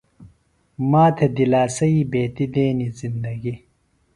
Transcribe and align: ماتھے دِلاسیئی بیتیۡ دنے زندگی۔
ماتھے 0.89 1.27
دِلاسیئی 1.37 2.01
بیتیۡ 2.11 2.49
دنے 2.53 2.87
زندگی۔ 2.99 3.55